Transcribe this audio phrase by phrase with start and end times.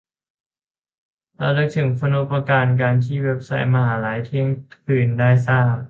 [1.41, 2.65] ระลึกถูกคุณูปการ
[3.03, 5.73] ที่เว็บไซต์มหาวิทยาลัยเที่ยงคืนได้สร้าง